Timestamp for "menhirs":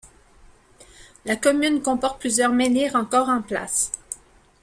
2.51-2.95